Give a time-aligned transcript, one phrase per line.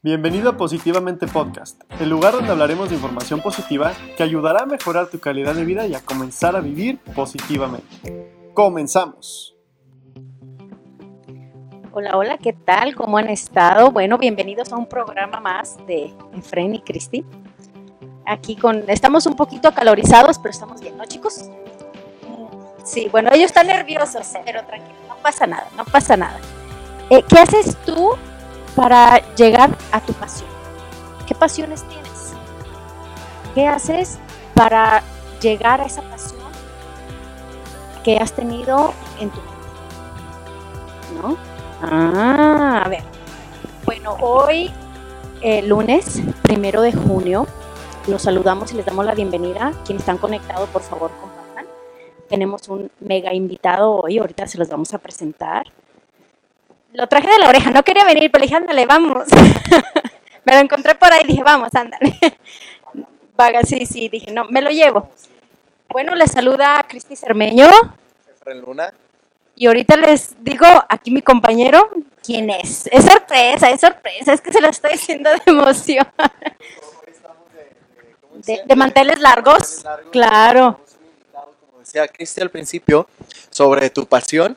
[0.00, 5.10] Bienvenido a Positivamente Podcast, el lugar donde hablaremos de información positiva que ayudará a mejorar
[5.10, 8.52] tu calidad de vida y a comenzar a vivir positivamente.
[8.54, 9.56] Comenzamos.
[11.90, 12.94] Hola, hola, ¿qué tal?
[12.94, 13.90] ¿Cómo han estado?
[13.90, 17.24] Bueno, bienvenidos a un programa más de Efren y Cristi.
[18.24, 21.50] Aquí con, estamos un poquito acalorizados, pero estamos bien, ¿no, chicos?
[22.84, 26.38] Sí, bueno, ellos están nerviosos, pero tranquilo, no pasa nada, no pasa nada.
[27.10, 28.12] Eh, ¿Qué haces tú
[28.78, 30.48] para llegar a tu pasión?
[31.26, 32.32] ¿Qué pasiones tienes?
[33.52, 34.20] ¿Qué haces
[34.54, 35.02] para
[35.40, 36.38] llegar a esa pasión
[38.04, 39.52] que has tenido en tu vida?
[41.20, 41.36] ¿No?
[41.82, 43.02] Ah, a ver.
[43.84, 44.70] Bueno, hoy,
[45.42, 47.48] eh, lunes, primero de junio,
[48.06, 49.72] los saludamos y les damos la bienvenida.
[49.84, 51.66] Quienes están conectados, por favor, compartan.
[52.28, 55.66] Tenemos un mega invitado hoy, ahorita se los vamos a presentar
[56.92, 59.28] lo traje de la oreja, no quería venir, pero dije, ándale, vamos.
[60.44, 62.16] me lo encontré por ahí, dije, vamos, ándale.
[63.36, 65.10] Vaga, sí, sí, dije, no, me lo llevo.
[65.88, 67.68] Bueno, les saluda Cristi Cermeño.
[68.64, 68.92] Luna.
[69.54, 71.90] Y ahorita les digo, aquí mi compañero,
[72.24, 72.88] ¿quién es?
[72.90, 76.06] Es sorpresa, es sorpresa, es que se lo estoy diciendo de emoción.
[78.32, 80.80] De, de, manteles largos, claro.
[81.32, 83.06] Como decía Cristi al principio,
[83.50, 84.56] sobre tu pasión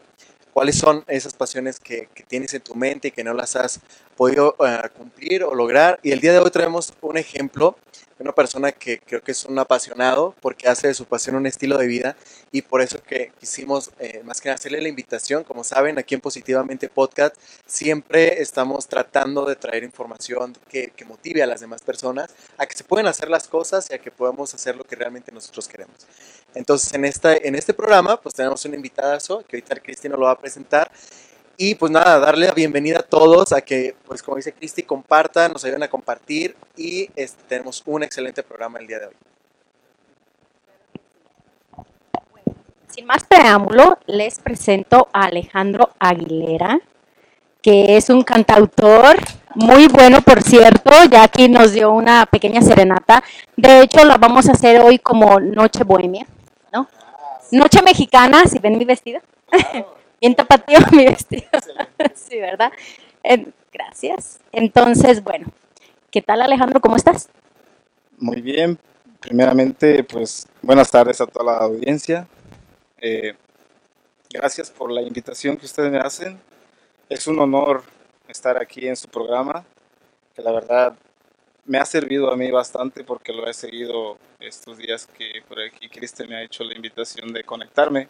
[0.54, 3.80] cuáles son esas pasiones que, tienes en tu mente y que no las has
[4.16, 6.00] podido eh, cumplir o lograr.
[6.04, 7.78] Y el día de hoy traemos un ejemplo
[8.18, 11.48] de una persona que creo que es un apasionado porque hace de su pasión un
[11.48, 12.16] estilo de vida
[12.52, 15.44] y por eso que quisimos eh, más que hacerle la invitación.
[15.44, 21.42] Como saben, aquí en Positivamente Podcast siempre estamos tratando de traer información que, que motive
[21.42, 24.54] a las demás personas a que se pueden hacer las cosas y a que podamos
[24.54, 25.96] hacer lo que realmente nosotros queremos.
[26.54, 30.32] Entonces, en, esta, en este programa, pues tenemos un invitadazo que ahorita Cristina lo va
[30.32, 30.92] a presentar.
[31.64, 35.54] Y pues nada, darle la bienvenida a todos a que, pues como dice Cristi, compartan,
[35.54, 39.14] nos ayuden a compartir y este, tenemos un excelente programa el día de hoy.
[42.88, 46.80] Sin más preámbulo, les presento a Alejandro Aguilera,
[47.62, 49.18] que es un cantautor
[49.54, 53.24] muy bueno, por cierto, ya aquí nos dio una pequeña serenata.
[53.56, 56.26] De hecho, la vamos a hacer hoy como Noche Bohemia.
[57.52, 59.20] Noche mexicana, si ven mi vestido.
[60.22, 61.50] Bien tapatío mi vestido.
[62.14, 62.72] sí, ¿verdad?
[63.74, 64.40] gracias.
[64.52, 65.48] Entonces, bueno,
[66.12, 66.80] ¿qué tal Alejandro?
[66.80, 67.28] ¿Cómo estás?
[68.20, 68.78] Muy bien.
[69.20, 72.28] Primeramente, pues buenas tardes a toda la audiencia.
[73.00, 73.34] Eh,
[74.32, 76.40] gracias por la invitación que ustedes me hacen.
[77.10, 77.84] Es un honor
[78.28, 79.66] estar aquí en su programa,
[80.36, 80.96] que la verdad
[81.66, 85.90] me ha servido a mí bastante porque lo he seguido estos días que por aquí
[85.90, 88.08] Cristian me ha hecho la invitación de conectarme.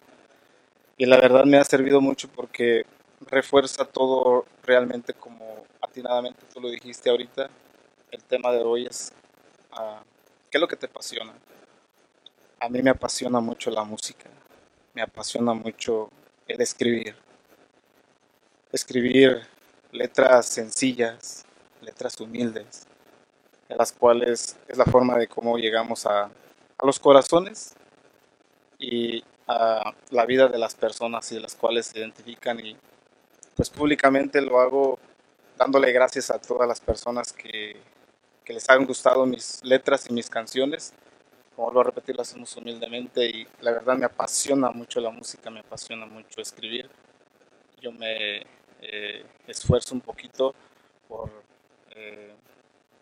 [0.96, 2.84] Y la verdad me ha servido mucho porque
[3.26, 7.48] refuerza todo realmente como atinadamente tú lo dijiste ahorita.
[8.10, 9.12] El tema de hoy es
[9.72, 10.02] uh,
[10.50, 11.32] qué es lo que te apasiona.
[12.60, 14.30] A mí me apasiona mucho la música,
[14.94, 16.10] me apasiona mucho
[16.46, 17.16] el escribir.
[18.70, 19.42] Escribir
[19.90, 21.44] letras sencillas,
[21.80, 22.86] letras humildes,
[23.68, 27.74] en las cuales es la forma de cómo llegamos a, a los corazones
[28.78, 32.76] y a la vida de las personas y de las cuales se identifican y
[33.56, 34.98] pues públicamente lo hago
[35.56, 37.76] dándole gracias a todas las personas que,
[38.44, 40.92] que les han gustado mis letras y mis canciones.
[41.54, 45.50] Como lo a repetir, lo hacemos humildemente y la verdad me apasiona mucho la música,
[45.50, 46.88] me apasiona mucho escribir.
[47.80, 48.42] Yo me
[48.80, 50.54] eh, esfuerzo un poquito
[51.08, 51.30] por
[51.94, 52.34] eh,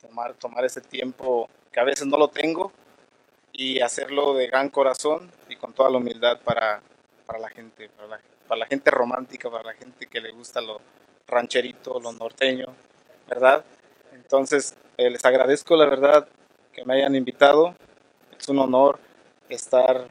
[0.01, 2.73] tomar, tomar ese tiempo que a veces no lo tengo
[3.61, 6.81] y hacerlo de gran corazón y con toda la humildad para,
[7.27, 8.19] para la gente, para
[8.57, 10.81] la, gente romántica, para la gente que le gusta lo
[11.29, 12.69] rancherito, lo norteño,
[13.29, 13.63] ¿verdad?
[14.15, 16.27] Entonces, eh, les agradezco la verdad
[16.73, 17.75] que me hayan invitado.
[18.39, 18.99] Es un honor
[19.51, 20.09] estar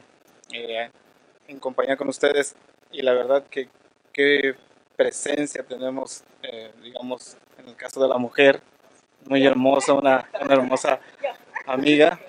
[0.52, 2.54] en compañía con ustedes
[2.92, 3.68] y la verdad que,
[4.12, 4.54] que
[4.94, 8.62] presencia tenemos, eh, digamos, en el caso de la mujer,
[9.26, 11.00] muy hermosa, una, hermosa
[11.66, 12.20] amiga.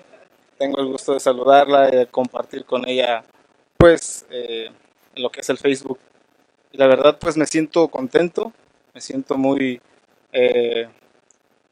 [0.62, 3.24] Tengo el gusto de saludarla y de compartir con ella,
[3.76, 4.70] pues, eh,
[5.16, 5.98] lo que es el Facebook.
[6.70, 8.52] Y la verdad, pues, me siento contento,
[8.94, 9.80] me siento muy,
[10.30, 10.88] eh,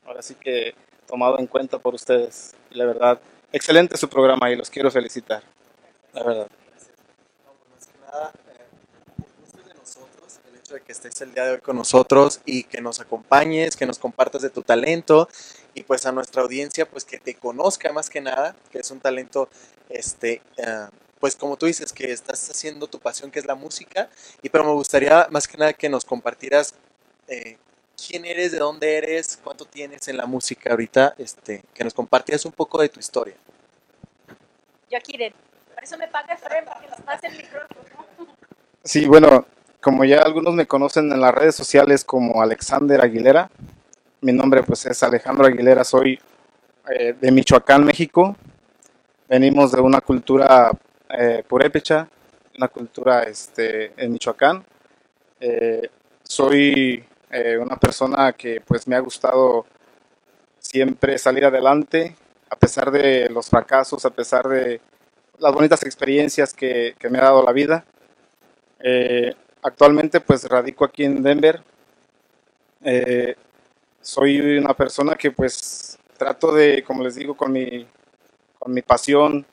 [0.05, 0.75] ahora sí que
[1.07, 2.57] tomado en cuenta por ustedes.
[2.73, 3.21] Y la verdad,
[3.53, 5.45] excelente su programa y los quiero felicitar,
[6.13, 6.49] la verdad.
[10.75, 13.99] De que estés el día de hoy con nosotros y que nos acompañes, que nos
[13.99, 15.29] compartas de tu talento
[15.75, 19.01] y pues a nuestra audiencia pues que te conozca más que nada, que es un
[19.01, 19.49] talento
[19.89, 24.09] este uh, pues como tú dices que estás haciendo tu pasión que es la música
[24.43, 26.75] y pero me gustaría más que nada que nos compartieras
[27.29, 27.59] eh,
[28.07, 32.45] quién eres, de dónde eres, cuánto tienes en la música ahorita, este, que nos compartías
[32.45, 33.35] un poco de tu historia.
[34.91, 35.33] Yo aquí de,
[35.75, 37.81] por eso me paga Efraín, para que nos pase el micrófono.
[38.83, 39.47] Sí, bueno,
[39.81, 43.51] como ya algunos me conocen en las redes sociales como Alexander Aguilera,
[44.21, 46.19] mi nombre pues es Alejandro Aguilera, soy
[46.91, 48.37] eh, de Michoacán, México.
[49.29, 50.71] Venimos de una cultura
[51.09, 52.09] eh, purépecha,
[52.59, 54.65] una cultura este, en Michoacán.
[55.41, 55.89] Eh,
[56.23, 59.65] soy eh, una persona que pues me ha gustado
[60.59, 62.15] siempre salir adelante,
[62.51, 64.81] a pesar de los fracasos, a pesar de
[65.39, 67.85] las bonitas experiencias que, que me ha dado la vida.
[69.63, 71.63] Actualmente pues radico aquí en Denver.
[72.83, 73.35] Eh,
[74.01, 77.87] soy una persona que pues trato de, como les digo, con mi,
[78.59, 79.47] con mi pasión,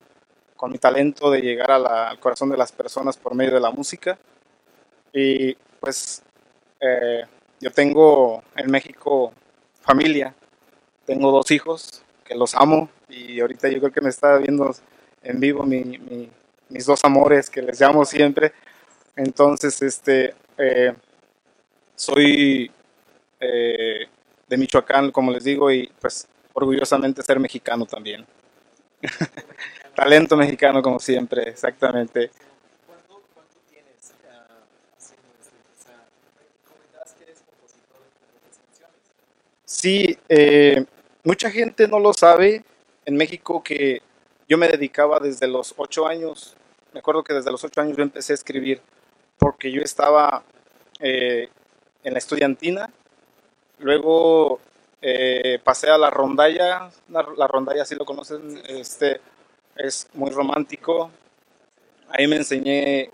[0.56, 3.60] con mi talento de llegar a la- al corazón de las personas por medio de
[3.62, 4.18] la música.
[5.14, 6.24] Y pues
[6.82, 7.24] eh,
[7.62, 9.34] yo tengo en México
[9.82, 10.36] familia,
[11.06, 14.76] tengo dos hijos que los amo y ahorita yo creo que me está viendo
[15.24, 16.30] en vivo mi-
[16.70, 18.54] mis dos amores que les llamo siempre.
[19.18, 20.94] Entonces, este, eh,
[21.96, 22.72] soy
[23.40, 24.06] eh,
[24.48, 28.26] de Michoacán, como les digo, y pues orgullosamente ser mexicano también.
[29.96, 32.30] Talento mexicano, como siempre, exactamente.
[32.86, 34.14] ¿Cuánto, cuánto tienes
[34.96, 35.30] haciendo
[36.70, 38.88] comentabas que eres compositor de.
[39.66, 40.86] Sí, eh,
[41.24, 42.64] mucha gente no lo sabe
[43.04, 44.04] en México que
[44.48, 46.56] yo me dedicaba desde los ocho años.
[46.94, 48.80] Me acuerdo que desde los ocho años yo empecé a escribir
[49.38, 50.44] porque yo estaba
[51.00, 51.50] eh,
[52.04, 52.90] en la estudiantina.
[53.80, 54.60] Luego
[55.02, 56.90] eh, pasé a la rondalla.
[57.10, 59.22] La, la rondalla, si lo conocen, este,
[59.76, 61.12] es muy romántico.
[62.10, 63.12] Ahí me enseñé,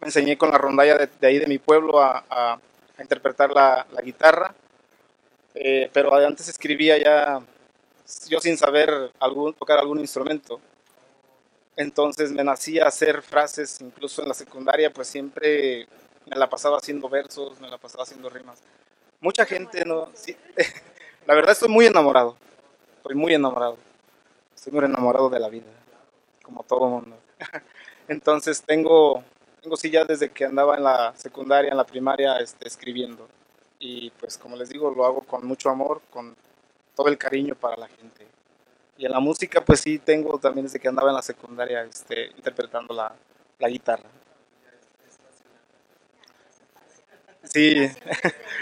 [0.00, 2.58] me enseñé con la rondalla de, ahí de mi pueblo a,
[3.00, 4.54] interpretar la- la guitarra.
[5.54, 7.40] Eh, pero antes escribía ya
[8.28, 10.60] yo sin saber algún, tocar algún instrumento.
[11.76, 15.88] Entonces me nacía hacer frases, incluso en la secundaria, pues siempre
[16.26, 18.60] me la pasaba haciendo versos, me la pasaba haciendo rimas.
[19.20, 20.08] Mucha gente no...
[21.26, 22.36] la verdad estoy muy enamorado,
[22.96, 23.78] estoy muy enamorado,
[24.54, 25.70] estoy muy enamorado de la vida,
[26.42, 27.16] como todo mundo.
[28.08, 29.24] Entonces tengo,
[29.62, 33.28] tengo sí ya desde que andaba en la secundaria, en la primaria, este, escribiendo
[33.82, 36.36] y pues como les digo, lo hago con mucho amor, con
[36.94, 38.26] todo el cariño para la gente.
[39.02, 42.26] Y en la música pues sí tengo también desde que andaba en la secundaria este,
[42.36, 43.12] interpretando la,
[43.58, 44.08] la guitarra.
[47.42, 47.88] Sí,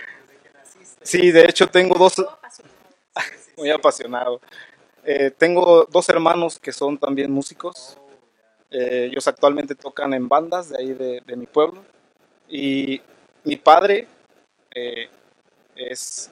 [1.03, 2.15] sí, de hecho tengo dos,
[3.59, 4.41] muy apasionado.
[5.05, 7.99] Eh, tengo dos hermanos que son también músicos.
[8.71, 11.85] Eh, ellos actualmente tocan en bandas de ahí de, de mi pueblo.
[12.49, 13.03] Y
[13.45, 14.09] mi padre
[14.75, 15.11] eh,
[15.77, 16.31] es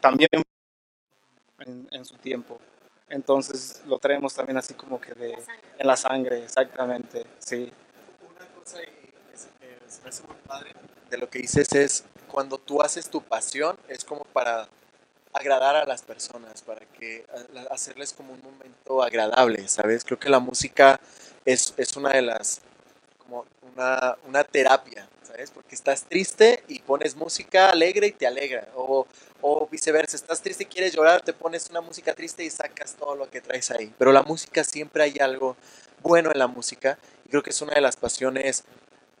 [0.00, 0.30] también
[1.58, 2.58] en, en su tiempo.
[3.10, 5.32] Entonces lo traemos también así como que de,
[5.78, 7.72] en la sangre, exactamente, sí.
[8.36, 8.86] Una cosa y
[9.34, 9.48] es,
[9.86, 10.72] es- me hace muy padre
[11.10, 14.68] de lo que dices es cuando tú haces tu pasión es como para
[15.32, 17.26] agradar a las personas, para que
[17.56, 20.04] a- hacerles como un momento agradable, ¿sabes?
[20.04, 21.00] Creo que la música
[21.44, 22.60] es, es una de las
[23.18, 25.50] como una, una terapia, ¿sabes?
[25.50, 28.68] Porque estás triste y pones música alegre y te alegra.
[28.74, 29.06] O,
[29.40, 33.14] o viceversa, estás triste y quieres llorar, te pones una música triste y sacas todo
[33.14, 33.92] lo que traes ahí.
[33.98, 35.56] Pero la música siempre hay algo
[36.02, 38.64] bueno en la música y creo que es una de las pasiones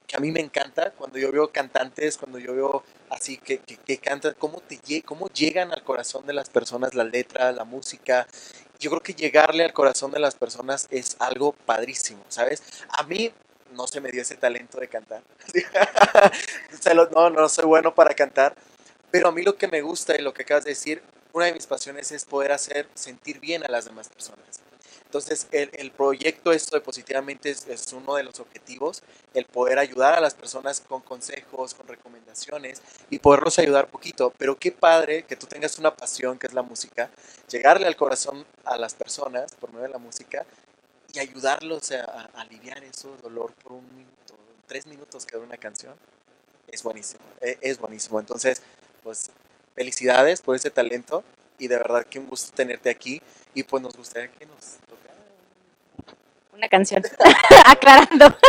[0.06, 3.76] que a mí me encanta cuando yo veo cantantes, cuando yo veo así que, que,
[3.76, 8.26] que cantan, cómo, te, cómo llegan al corazón de las personas la letra, la música.
[8.80, 12.62] Yo creo que llegarle al corazón de las personas es algo padrísimo, ¿sabes?
[12.88, 13.32] A mí
[13.72, 15.22] no se me dio ese talento de cantar.
[17.14, 18.54] No, no soy bueno para cantar,
[19.10, 21.52] pero a mí lo que me gusta y lo que acabas de decir, una de
[21.52, 24.62] mis pasiones es poder hacer sentir bien a las demás personas.
[25.04, 29.78] Entonces, el, el proyecto esto de Positivamente es, es uno de los objetivos, el poder
[29.78, 34.32] ayudar a las personas con consejos, con recomendaciones y poderlos ayudar poquito.
[34.36, 37.10] Pero qué padre que tú tengas una pasión que es la música,
[37.50, 40.44] llegarle al corazón a las personas por medio de la música
[41.12, 44.34] y ayudarlos a, a aliviar ese dolor por un minuto,
[44.66, 45.94] tres minutos que dura una canción.
[46.70, 48.20] Es buenísimo, e- es buenísimo.
[48.20, 48.62] Entonces,
[49.02, 49.30] pues
[49.74, 51.24] felicidades por ese talento
[51.58, 53.22] y de verdad que un gusto tenerte aquí
[53.54, 55.14] y pues nos gustaría que nos tocara.
[56.52, 57.02] Una canción.
[57.66, 58.26] Aclarando.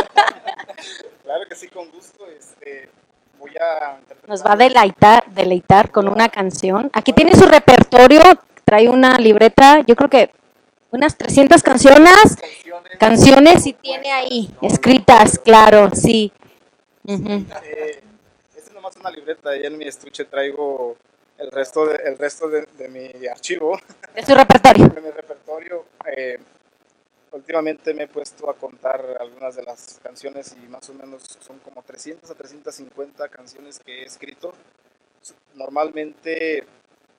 [1.23, 2.25] Claro que sí, con gusto.
[2.27, 2.89] Este,
[3.37, 6.89] voy a Nos va a deleitar, deleitar con una canción.
[6.91, 8.19] Aquí tiene su repertorio,
[8.65, 10.31] trae una libreta, yo creo que
[10.91, 12.37] unas 300 canciones,
[12.99, 13.65] canciones.
[13.65, 16.31] y tiene ahí escritas, claro, sí.
[17.03, 17.45] Ujú.
[17.63, 18.01] Eh,
[18.55, 20.97] esta es nomás una libreta, ya en mi estuche traigo
[21.37, 23.79] el resto de, el resto de, de mi archivo,
[24.13, 24.87] De su repertorio.
[24.89, 26.37] de mi repertorio, eh,
[27.31, 31.59] últimamente me he puesto a contar algunas de las canciones y más o menos son
[31.59, 34.53] como 300 a 350 canciones que he escrito.
[35.55, 36.63] Normalmente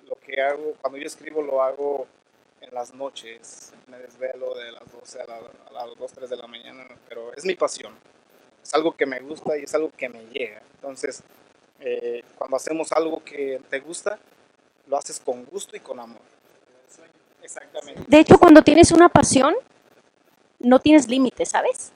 [0.08, 2.06] lo que hago, cuando yo escribo lo hago
[2.70, 6.36] en las noches, me desvelo de las 12 a, la- a las 2, 3 de
[6.36, 7.92] la mañana, pero es mi pasión,
[8.62, 10.62] es algo que me gusta y es algo que me llega.
[10.76, 11.22] Entonces,
[11.80, 14.18] eh, cuando hacemos algo que te gusta,
[14.86, 16.20] lo haces con gusto y con amor.
[17.42, 18.02] Exactamente.
[18.06, 19.54] De hecho, cuando tienes una pasión,
[20.60, 21.90] no tienes límites, ¿sabes?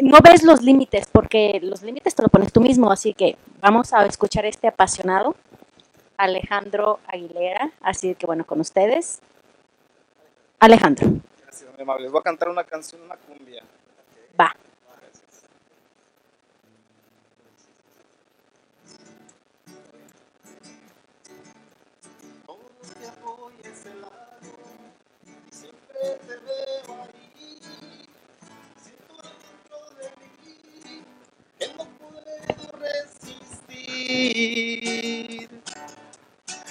[0.00, 3.92] No ves los límites, porque los límites te lo pones tú mismo, así que vamos
[3.92, 5.34] a escuchar este apasionado,
[6.16, 9.20] Alejandro Aguilera, así que bueno, con ustedes,
[10.62, 11.08] Alejandro,
[11.42, 12.04] Gracias, muy amable.
[12.04, 13.64] Les voy a cantar una canción, una cumbia.
[14.40, 14.54] va.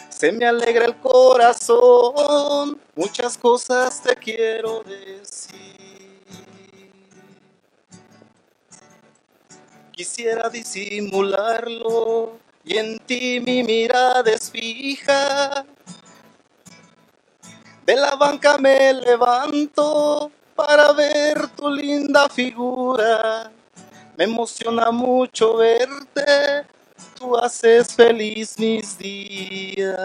[0.09, 5.71] Se me alegra el corazón, muchas cosas te quiero decir.
[9.91, 15.65] Quisiera disimularlo y en ti mi mirada es fija.
[17.85, 23.51] De la banca me levanto para ver tu linda figura.
[24.17, 26.65] Me emociona mucho verte,
[27.17, 29.97] tú haces feliz mis días.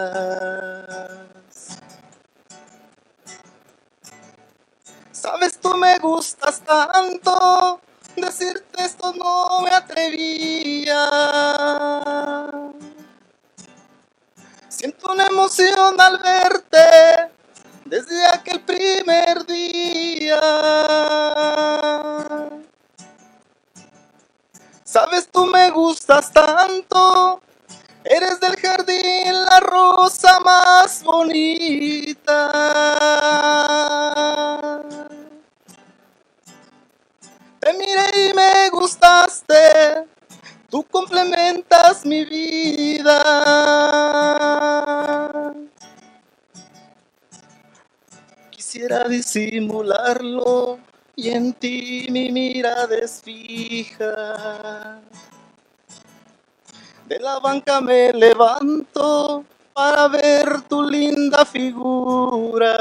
[5.27, 7.81] Sabes, tú me gustas tanto,
[8.15, 11.03] decirte esto no me atrevía.
[14.69, 17.29] Siento una emoción al verte
[17.83, 20.39] desde aquel primer día.
[24.85, 27.41] Sabes, tú me gustas tanto,
[28.05, 32.53] eres del jardín la rosa más bonita.
[37.59, 40.05] Te miré y me gustaste,
[40.69, 43.23] tú complementas mi vida.
[48.51, 50.77] Quisiera disimularlo
[51.15, 55.01] y en ti mi mirada es fija.
[57.07, 62.77] De la banca me levanto para ver tu linda figura.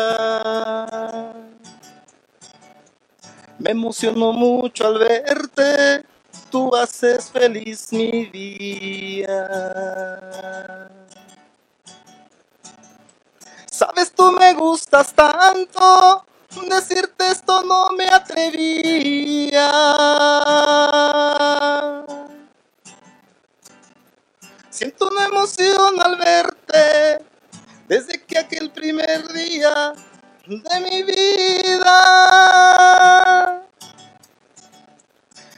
[3.58, 6.04] Me emociono mucho al verte,
[6.50, 9.48] tú haces feliz mi día.
[13.70, 16.24] Sabes, tú me gustas tanto,
[16.68, 19.70] decirte esto no me atrevía.
[24.68, 27.24] Siento una emoción al verte,
[27.88, 29.94] desde que aquel primer día
[30.46, 31.98] de mi vida.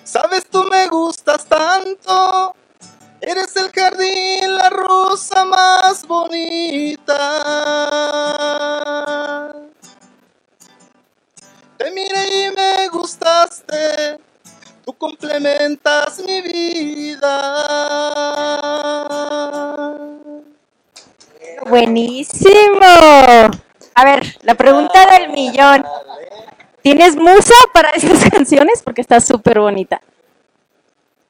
[0.03, 2.57] Sabes, tú me gustas tanto,
[3.21, 7.19] eres el jardín, la rosa más bonita.
[11.77, 14.19] Te miré y me gustaste,
[14.87, 17.37] tú complementas mi vida.
[21.67, 23.68] Buenísimo.
[23.99, 25.85] A ver, la pregunta del millón.
[26.83, 28.81] ¿Tienes musa para estas canciones?
[28.81, 30.01] Porque está súper bonita.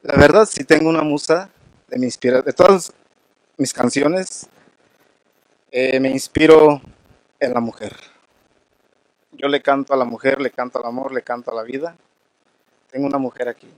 [0.02, 1.48] La verdad, sí tengo una musa
[1.88, 2.92] de mi inspira de todas
[3.56, 4.48] mis canciones.
[5.70, 6.82] eh, me inspiro
[7.40, 7.96] en la mujer.
[9.32, 11.96] Yo le canto a la mujer, le canto al amor, le canto a la vida.
[12.90, 13.72] Tengo una mujer aquí.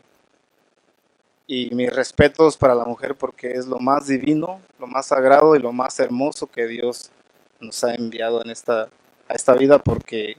[1.47, 5.61] Y mis respetos para la mujer porque es lo más divino, lo más sagrado y
[5.61, 7.13] lo más hermoso que Dios
[7.61, 8.89] nos ha enviado en esta,
[9.29, 10.37] a esta vida porque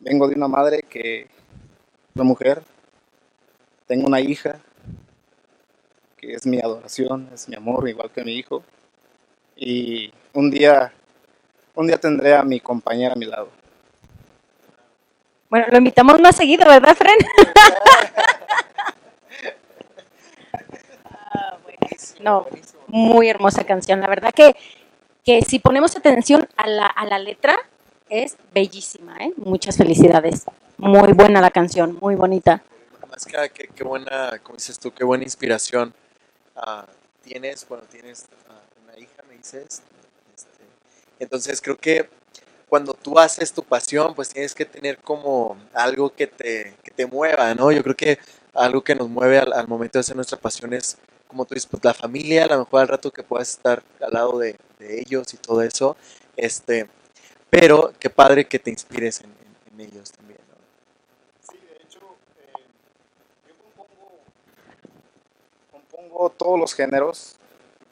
[0.00, 1.28] vengo de una madre que
[2.14, 2.62] una mujer,
[3.86, 4.60] tengo una hija
[6.16, 8.62] que es mi adoración, es mi amor, igual que mi hijo.
[9.56, 10.92] Y un día,
[11.74, 13.48] un día tendré a mi compañera a mi lado.
[15.48, 17.16] Bueno, lo invitamos más seguido, ¿verdad, Fren?
[21.04, 21.58] Ah,
[22.20, 22.46] No,
[22.88, 24.00] muy hermosa canción.
[24.00, 24.56] La verdad que,
[25.28, 27.54] que si ponemos atención a la, a la letra,
[28.08, 29.34] es bellísima, ¿eh?
[29.36, 30.46] Muchas felicidades.
[30.78, 32.62] Muy buena la canción, muy bonita.
[33.10, 35.92] Más que nada, qué, qué buena, como dices tú, qué buena inspiración
[36.56, 36.86] ah,
[37.22, 39.82] tienes, bueno, tienes ah, una hija, me dices.
[40.34, 40.64] Este,
[41.18, 42.08] entonces creo que
[42.66, 47.04] cuando tú haces tu pasión, pues tienes que tener como algo que te, que te
[47.04, 47.70] mueva, ¿no?
[47.70, 48.18] Yo creo que
[48.54, 50.96] algo que nos mueve al, al momento de hacer nuestra pasión es,
[51.28, 54.12] como tú dices, pues la familia, a lo mejor al rato que puedas estar al
[54.12, 55.96] lado de, ellos y todo eso,
[56.36, 56.88] este,
[57.50, 59.38] pero qué padre que te inspires en,
[59.80, 60.40] ellos también.
[61.48, 62.00] Sí, de hecho,
[62.40, 62.64] eh,
[63.46, 64.18] yo compongo,
[65.70, 67.36] compongo todos los géneros,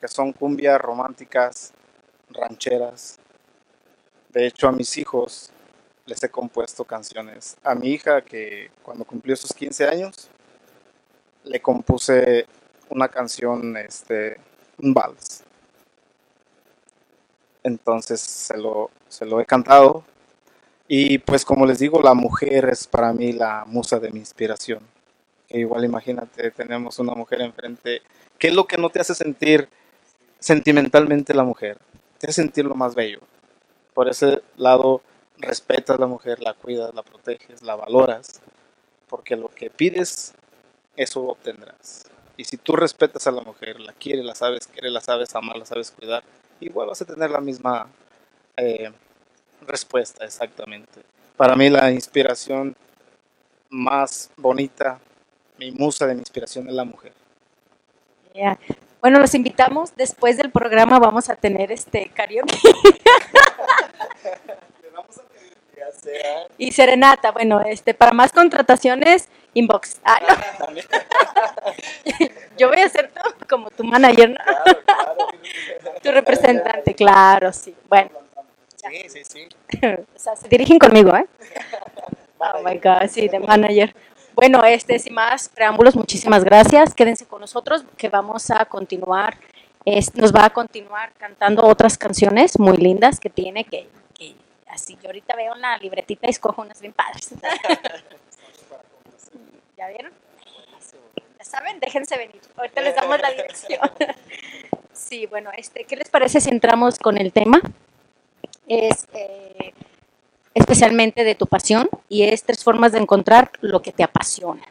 [0.00, 1.72] que son cumbias románticas,
[2.30, 3.20] rancheras.
[4.30, 5.52] De hecho, a mis hijos
[6.06, 7.56] les he compuesto canciones.
[7.62, 10.28] A mi hija, que cuando cumplió sus 15 años,
[11.44, 12.46] le compuse
[12.88, 14.38] una canción, este,
[14.78, 15.42] un vals.
[17.62, 20.04] Entonces se lo, se lo he cantado
[20.88, 24.80] y pues como les digo, la mujer es para mí la musa de mi inspiración.
[25.48, 28.02] Que igual imagínate, tenemos una mujer enfrente.
[28.38, 29.68] ¿Qué es lo que no te hace sentir
[30.38, 31.78] sentimentalmente la mujer?
[32.18, 33.20] Te hace sentir lo más bello.
[33.94, 35.02] Por ese lado,
[35.38, 38.40] respetas a la mujer, la cuidas, la proteges, la valoras.
[39.08, 40.34] Porque lo que pides,
[40.96, 42.04] eso obtendrás.
[42.36, 45.56] Y si tú respetas a la mujer, la quieres, la sabes querer, la sabes amar,
[45.56, 46.22] la sabes cuidar,
[46.60, 47.86] igual vas a tener la misma
[48.56, 48.92] eh,
[49.66, 51.02] respuesta, exactamente.
[51.36, 52.76] Para mí la inspiración
[53.70, 55.00] más bonita,
[55.58, 57.12] mi musa de mi inspiración es la mujer.
[59.00, 59.96] Bueno, los invitamos.
[59.96, 62.58] Después del programa vamos a tener este karaoke
[66.58, 67.30] y serenata.
[67.30, 70.00] Bueno, este para más contrataciones, inbox.
[70.04, 70.34] Ah, no.
[72.58, 74.36] Yo voy a ser tu- como tu manager, ¿no?
[76.02, 77.74] tu representante, claro, sí.
[77.88, 78.10] Bueno,
[78.76, 79.48] Sí, sí, sí.
[80.14, 81.26] o sea, se dirigen conmigo, ¿eh?
[82.38, 83.94] Oh my God, sí, de manager.
[84.34, 86.92] Bueno, este, sin más preámbulos, muchísimas gracias.
[86.94, 89.38] Quédense con nosotros que vamos a continuar.
[89.84, 94.34] es- nos va a continuar cantando otras canciones muy lindas que tiene, que, que
[94.68, 97.30] así yo ahorita veo en la libretita y escojo unas bien padres.
[99.78, 100.12] ¿Ya vieron?
[101.56, 102.42] Saben, déjense venir.
[102.54, 103.80] Ahorita les damos la dirección.
[104.92, 107.60] Sí, bueno, este, ¿qué les parece si entramos con el tema?
[108.66, 109.74] Es eh,
[110.54, 114.62] especialmente de tu pasión y es tres formas de encontrar lo que te apasiona.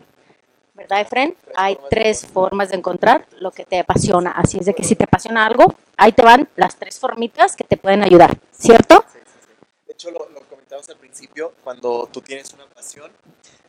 [0.74, 1.36] ¿Verdad, Efren?
[1.56, 4.32] Hay tres formas de encontrar lo que te apasiona.
[4.32, 7.64] Así es de que si te apasiona algo, ahí te van las tres formitas que
[7.64, 9.06] te pueden ayudar, ¿cierto?
[9.14, 9.20] Sí,
[9.96, 13.12] hecho, lo, comentamos al principio, cuando tú tienes una pasión,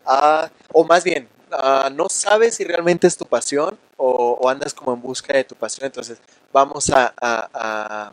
[0.04, 4.92] ah, o más bien, ah, no sabes si realmente es tu pasión o, andas como
[4.92, 5.86] en busca de tu pasión.
[5.86, 6.18] Entonces,
[6.52, 8.12] vamos a,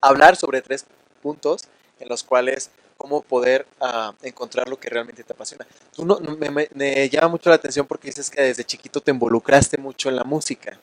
[0.00, 0.86] hablar sobre tres
[1.22, 1.62] puntos
[1.98, 5.66] en los cuales cómo poder ah, encontrar lo que realmente te apasiona.
[5.94, 9.76] Tú no, me, me- llama mucho la atención porque dices que desde chiquito te involucraste
[9.78, 10.78] mucho en la música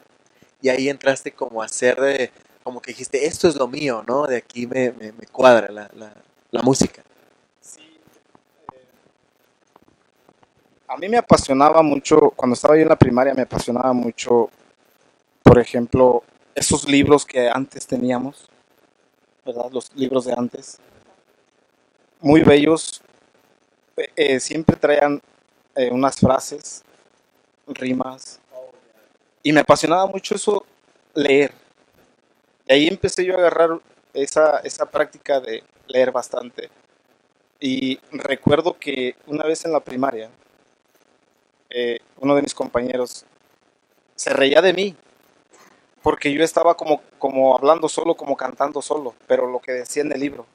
[0.62, 2.32] y ahí entraste como a hacer de,
[2.64, 4.26] como que dijiste, esto es lo mío, ¿no?
[4.28, 6.14] De aquí me, me- cuadra la, la-
[6.52, 7.04] la música.
[7.62, 7.82] Sí,
[8.74, 8.88] eh,
[10.88, 14.50] a mí me apasionaba mucho, cuando estaba yo en la primaria, me apasionaba mucho,
[15.44, 16.24] por ejemplo,
[16.56, 18.50] esos libros que antes teníamos,
[19.46, 19.72] ¿verdad?
[19.72, 20.80] Los libros de antes.
[22.22, 23.02] Muy bellos,
[23.98, 25.22] eh, eh, siempre traían
[25.76, 26.84] eh, unas frases,
[27.68, 28.40] rimas,
[29.44, 30.66] y me apasionaba mucho eso,
[31.16, 31.54] leer.
[32.74, 33.80] Ahí empecé yo a agarrar
[34.16, 36.72] esa, esa práctica de leer bastante.
[37.60, 40.32] Y recuerdo que una vez en la primaria,
[41.70, 43.26] eh, uno de mis compañeros
[44.16, 44.96] se reía de mí,
[46.02, 50.12] porque yo estaba como, como hablando solo, como cantando solo, pero lo que decía en
[50.12, 50.48] el libro.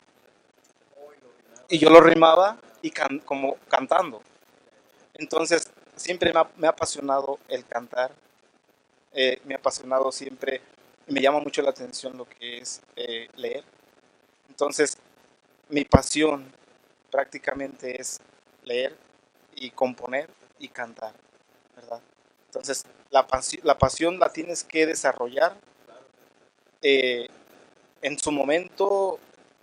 [1.68, 2.92] Y yo lo rimaba y
[3.24, 4.22] como cantando.
[5.14, 8.10] Entonces, siempre me ha, me ha apasionado el cantar,
[9.12, 10.60] eh, me ha apasionado siempre,
[11.08, 13.64] me llama mucho la atención lo que es eh, leer.
[14.48, 14.96] Entonces,
[15.68, 16.52] mi pasión
[17.10, 18.20] prácticamente es
[18.64, 18.96] leer
[19.54, 21.14] y componer y cantar,
[21.76, 22.00] ¿verdad?
[22.46, 25.56] Entonces, la, pasi- la pasión la tienes que desarrollar
[26.82, 27.28] eh,
[28.02, 29.18] en su momento,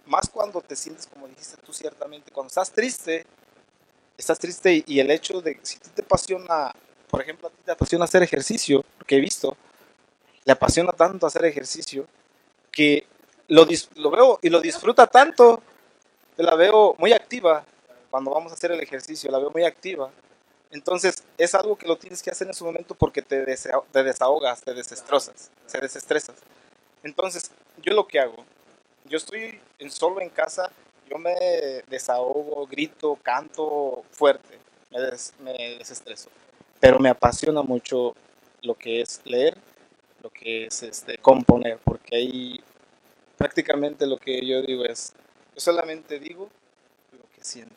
[0.06, 3.26] más cuando te sientes, como dijiste tú ciertamente, cuando estás triste,
[4.18, 6.74] estás triste y, el hecho de, si te apasiona,
[7.10, 9.56] por ejemplo, a ti te apasiona hacer ejercicio, porque he visto,
[10.46, 12.08] le apasiona tanto hacer ejercicio,
[12.72, 13.06] que
[13.48, 13.66] lo,
[14.12, 15.62] veo y lo disfruta tanto,
[16.38, 17.66] que la veo muy activa
[18.12, 20.12] cuando vamos a hacer el ejercicio, la veo muy activa.
[20.72, 24.62] Entonces, es algo que lo tienes que hacer en su momento porque te, te desahogas,
[24.62, 26.36] te desestresas.
[27.04, 27.52] Entonces,
[27.84, 28.44] yo lo que hago,
[29.06, 30.72] yo estoy en- solo en casa,
[31.10, 31.36] yo me
[31.88, 34.60] desahogo, grito, canto fuerte,
[35.40, 36.30] me desestreso.
[36.80, 38.16] Pero me apasiona mucho
[38.62, 39.58] lo que es leer,
[40.26, 42.60] lo que es este, componer, porque hay
[43.38, 45.14] prácticamente lo que yo digo es,
[45.54, 46.50] yo solamente digo
[47.12, 47.76] lo que siento.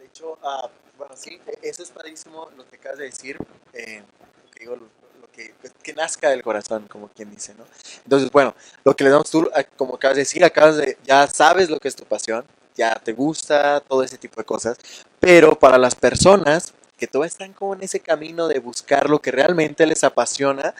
[0.00, 3.38] De hecho, ah, bueno, sí, e- eso es padrísimo lo que acabas de decir.
[3.72, 4.02] eh,
[4.44, 7.66] lo que digo, lo, que, que nazca del corazón, como quien dice, ¿no?
[8.02, 8.52] Entonces, bueno,
[8.84, 11.78] lo que le damos tú, ah, como acabas de decir, acabas de, ya sabes lo
[11.78, 14.76] que es tu pasión, ya te gusta, todo ese tipo de cosas,
[15.20, 19.30] pero para las personas que todavía están como en ese camino de buscar lo que
[19.30, 20.74] realmente les apasiona,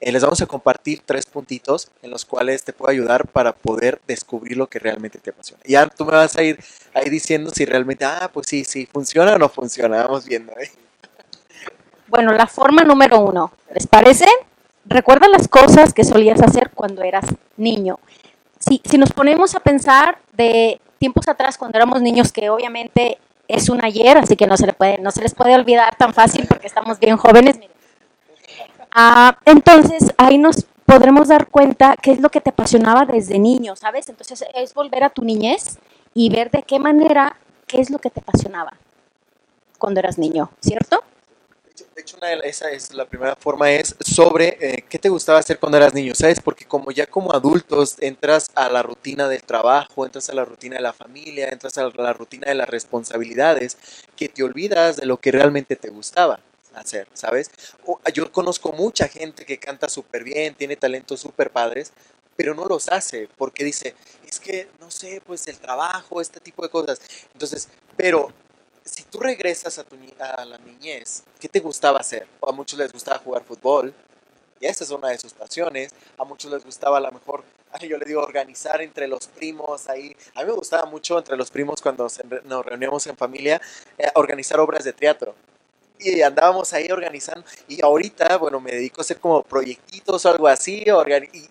[0.00, 4.00] eh, les vamos a compartir tres puntitos en los cuales te puedo ayudar para poder
[4.06, 5.62] descubrir lo que realmente te apasiona.
[5.64, 6.58] Y ya tú me vas a ir
[6.94, 10.52] ahí diciendo si realmente, ah, pues sí, sí, funciona o no funciona, vamos viendo.
[10.52, 10.70] ¿eh?
[12.08, 14.26] Bueno, la forma número uno, ¿les parece?
[14.86, 18.00] Recuerda las cosas que solías hacer cuando eras niño.
[18.58, 23.18] Si, si nos ponemos a pensar de tiempos atrás cuando éramos niños, que obviamente
[23.50, 26.14] es un ayer, así que no se, le puede, no se les puede olvidar tan
[26.14, 27.58] fácil porque estamos bien jóvenes.
[28.92, 33.76] Ah, entonces, ahí nos podremos dar cuenta qué es lo que te apasionaba desde niño,
[33.76, 34.08] ¿sabes?
[34.08, 35.78] Entonces, es volver a tu niñez
[36.14, 37.36] y ver de qué manera,
[37.66, 38.72] qué es lo que te apasionaba
[39.78, 41.02] cuando eras niño, ¿cierto?
[42.00, 45.38] De hecho, una de esa es la primera forma es sobre eh, qué te gustaba
[45.38, 46.40] hacer cuando eras niño, ¿sabes?
[46.40, 50.76] Porque como ya como adultos entras a la rutina del trabajo, entras a la rutina
[50.76, 53.76] de la familia, entras a la rutina de las responsabilidades,
[54.16, 56.40] que te olvidas de lo que realmente te gustaba
[56.74, 57.50] hacer, ¿sabes?
[57.84, 61.92] O- yo conozco mucha gente que canta súper bien, tiene talentos súper padres,
[62.34, 63.94] pero no los hace porque dice,
[64.26, 66.98] es que, no sé, pues el trabajo, este tipo de cosas.
[67.34, 68.32] Entonces, pero
[68.84, 72.26] si tú regresas a, tu, a la niñez, ¿qué te gustaba hacer?
[72.46, 73.94] A muchos les gustaba jugar fútbol,
[74.60, 75.92] y esa es una de sus pasiones.
[76.18, 77.42] A muchos les gustaba a lo mejor,
[77.80, 80.14] yo le digo, organizar entre los primos ahí.
[80.34, 82.06] A mí me gustaba mucho entre los primos cuando
[82.44, 83.60] nos reuníamos en familia,
[83.96, 85.34] eh, organizar obras de teatro.
[86.00, 87.44] Y andábamos ahí organizando.
[87.68, 90.84] Y ahorita, bueno, me dedico a hacer como proyectitos o algo así.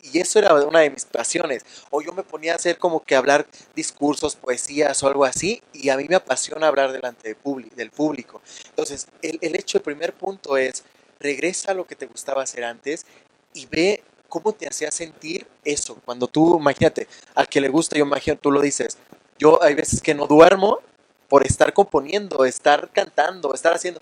[0.04, 1.66] Y, eso era una de mis pasiones.
[1.92, 5.62] O yo me ponía a hacer como que hablar discursos, poesías o algo así.
[5.74, 7.40] Y a mí me apasiona hablar delante de
[7.76, 8.42] del público.
[8.70, 10.84] Entonces, el, el hecho, el primer punto es,
[11.20, 13.06] regresa a lo que te gustaba hacer antes
[13.54, 15.98] y ve cómo te hacía sentir eso.
[16.06, 18.98] Cuando tú, imagínate, al que le gusta, yo imagino, tú lo dices,
[19.38, 20.80] yo hay veces que no duermo
[21.28, 24.02] por estar componiendo, estar cantando, estar haciendo.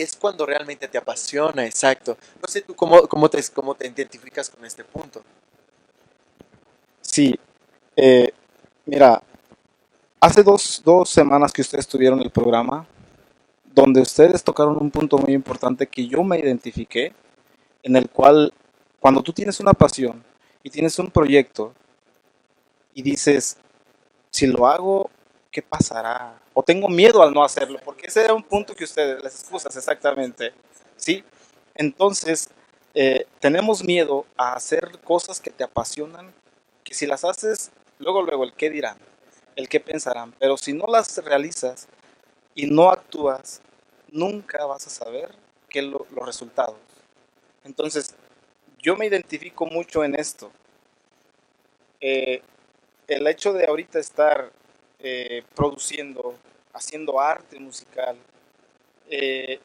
[0.00, 2.16] Es cuando realmente te apasiona, exacto.
[2.42, 5.22] No sé tú cómo, cómo, te, cómo te identificas con este punto.
[7.00, 7.38] Sí,
[7.96, 8.32] eh,
[8.84, 9.22] mira,
[10.20, 12.86] hace dos, dos semanas que ustedes tuvieron el programa,
[13.74, 17.12] donde ustedes tocaron un punto muy importante que yo me identifiqué,
[17.82, 18.52] en el cual
[19.00, 20.22] cuando tú tienes una pasión
[20.62, 21.72] y tienes un proyecto
[22.94, 23.58] y dices,
[24.30, 25.10] si lo hago,
[25.50, 26.40] ¿qué pasará?
[26.58, 29.76] O tengo miedo al no hacerlo, porque ese era un punto que ustedes, las excusas
[29.76, 30.54] exactamente,
[30.96, 31.22] ¿sí?
[31.74, 32.48] Entonces,
[32.94, 36.32] eh, tenemos miedo a hacer cosas que te apasionan,
[36.82, 38.96] que si las haces, luego, luego, el qué dirán,
[39.54, 41.88] el qué pensarán, pero si no las realizas
[42.54, 43.62] y no actúas,
[44.10, 45.30] nunca vas a saber
[45.68, 46.76] qué lo- los resultados.
[47.64, 48.14] Entonces,
[48.78, 50.52] yo me identifico mucho en esto.
[52.00, 52.42] Eh,
[53.08, 54.52] el hecho de ahorita estar
[54.98, 56.34] eh, produciendo,
[56.72, 58.16] haciendo arte musical,
[59.08, 59.60] eh,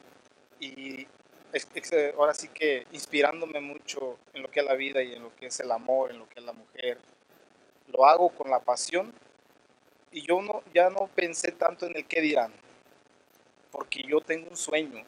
[0.59, 1.07] y
[1.53, 5.35] eh, ahora sí que inspirándome mucho en lo que es la vida y en lo
[5.35, 6.97] que es el amor, en lo que es la mujer,
[7.87, 9.13] lo hago con la pasión
[10.11, 12.51] y yo no, ya no pensé tanto en el qué dirán,
[13.71, 15.03] porque yo tengo un sueño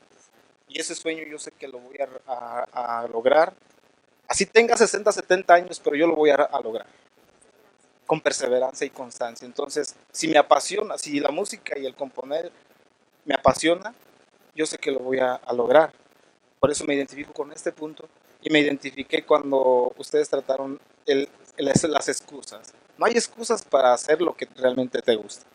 [0.70, 3.54] y ese sueño yo sé que lo voy a, lograr.
[4.28, 6.88] Así tenga 60, 70 años, pero yo lo voy a lograr
[8.14, 9.44] con perseverancia y constancia.
[9.44, 12.52] Entonces, si me apasiona, si la música y el componer
[13.26, 13.96] me apasiona,
[14.54, 15.92] yo sé que lo voy a, lograr.
[16.60, 18.08] Por eso me identifico con este punto
[18.44, 22.72] y me identifiqué cuando ustedes trataron el, el- las excusas.
[23.00, 25.48] No hay excusas para hacer lo que realmente te gusta.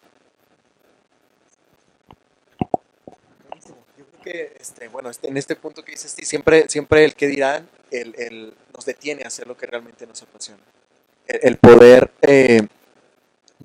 [3.97, 7.29] Yo creo que, este, bueno, este- en este punto que dices, siempre, siempre el que
[7.29, 10.63] dirán, el- nos detiene a hacer lo que realmente nos apasiona.
[11.29, 12.67] El, poder, eh,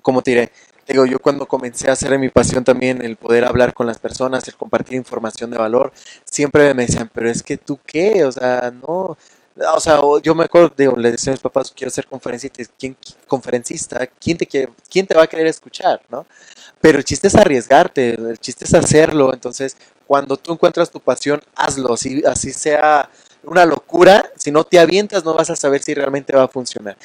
[0.02, 0.52] ¿cómo te diré?
[0.86, 4.46] Digo, yo cuando comencé a hacer mi pasión también, el poder hablar con las personas,
[4.46, 5.92] el compartir información de valor,
[6.24, 9.16] siempre me decían, pero es que tú qué, o sea, no,
[9.56, 12.96] o sea, yo me acuerdo, digo, le decía a mis papás, quiero ser conferencista, ¿quién,
[13.28, 16.26] conferencista, ¿quién te, quiere, ¿quién te va a querer escuchar, no?
[16.80, 19.32] Pero el chiste es arriesgarte, el chiste es hacerlo.
[19.32, 21.94] Entonces, cuando tú encuentras tu pasión, hazlo.
[21.94, 23.08] Así, así sea
[23.44, 26.96] una locura, si no te avientas, no vas a saber si realmente va a funcionar.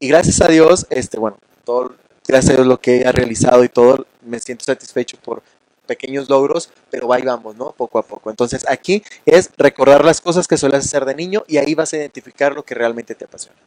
[0.00, 1.94] Y gracias a Dios, este, bueno, todo,
[2.26, 5.42] gracias a Dios lo que he realizado y todo, me siento satisfecho por
[5.86, 7.72] pequeños logros, pero ahí vamos, ¿no?
[7.72, 8.30] Poco a poco.
[8.30, 11.96] Entonces aquí es recordar las cosas que sueles hacer de niño y ahí vas a
[11.96, 13.58] identificar lo que realmente te apasiona.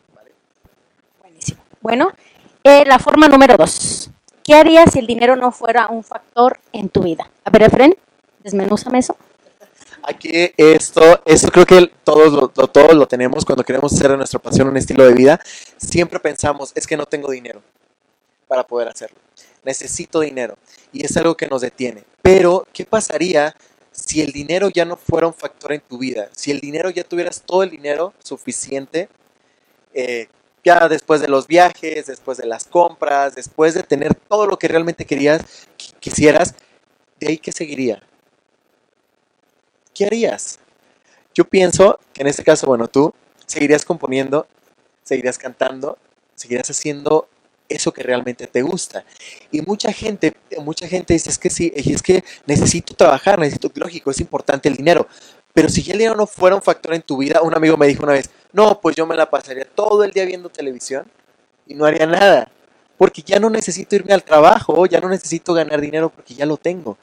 [1.20, 1.62] Buenísimo.
[1.82, 2.14] Bueno,
[2.64, 4.10] eh, la forma número dos.
[4.44, 7.30] ¿Qué harías si el dinero no fuera un factor en tu vida?
[7.44, 7.96] A ver, Efren,
[8.44, 9.18] desmenúzame eso.
[10.04, 14.40] Aquí esto, esto creo que todos lo, todos lo tenemos cuando queremos hacer de nuestra
[14.40, 15.40] pasión un estilo de vida.
[15.78, 17.62] Siempre pensamos, es que no tengo dinero
[18.48, 19.18] para poder hacerlo.
[19.64, 20.58] Necesito dinero.
[20.92, 22.04] Y es algo que nos detiene.
[22.22, 23.56] Pero, ¿qué pasaría
[23.92, 26.30] si el dinero ya no fuera un factor en tu vida?
[26.36, 29.08] Si el dinero ya tuvieras todo el dinero suficiente,
[29.94, 30.28] eh,
[30.64, 34.68] ya después de los viajes, después de las compras, después de tener todo lo que
[34.68, 35.42] realmente querías,
[35.78, 36.56] qui- quisieras,
[37.20, 38.02] ¿de ahí qué seguiría?
[40.02, 40.58] ¿Qué harías?
[41.36, 43.14] Yo pienso que en este caso, bueno, tú
[43.46, 44.48] seguirías componiendo,
[45.04, 45.96] seguirías cantando,
[46.34, 47.28] seguirías haciendo
[47.70, 49.06] eso que realmente te gusta.
[49.52, 54.10] Y mucha gente, mucha gente dice, es que sí, es que necesito trabajar, necesito, lógico,
[54.10, 55.08] es importante el dinero.
[55.54, 57.86] Pero si ya el dinero no fuera un factor en tu vida, un amigo me
[57.86, 61.06] dijo una vez, no, pues yo me la pasaría todo el día viendo televisión
[61.68, 62.52] y no haría nada.
[62.98, 66.58] Porque ya no necesito irme al trabajo, ya no necesito ganar dinero porque ya lo
[66.58, 66.98] tengo.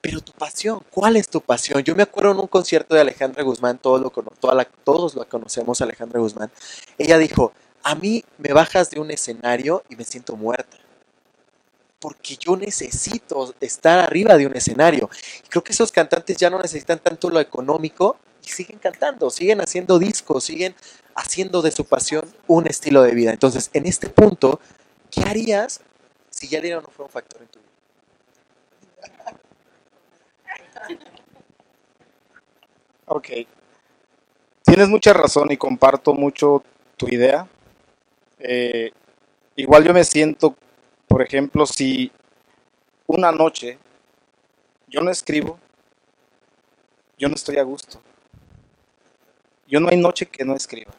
[0.00, 1.82] Pero tu pasión, ¿cuál es tu pasión?
[1.82, 5.28] Yo me acuerdo en un concierto de Alejandra Guzmán, todos lo, toda la- todos lo
[5.28, 6.50] conocemos, Alejandra Guzmán.
[6.98, 10.76] Ella dijo, a mí me bajas de un escenario y me siento muerta.
[12.00, 15.10] Porque yo necesito estar arriba de un escenario.
[15.48, 19.98] Creo que esos cantantes ya no necesitan tanto lo económico y siguen cantando, siguen haciendo
[19.98, 20.76] discos, siguen
[21.16, 23.32] haciendo de su pasión un estilo de vida.
[23.32, 24.60] Entonces, en este punto,
[25.10, 25.80] ¿qué harías
[26.30, 27.68] si ya el dinero no fuera un factor en tu vida?
[33.06, 33.28] Ok.
[34.62, 36.62] Tienes mucha razón y comparto mucho
[36.96, 37.48] tu idea.
[38.38, 38.92] Eh,
[39.56, 40.54] igual yo me siento,
[41.06, 42.12] por ejemplo, si
[43.06, 43.78] una noche
[44.88, 45.58] yo no escribo,
[47.16, 47.98] yo no estoy a gusto.
[49.66, 50.92] Yo no hay noche que no escriba.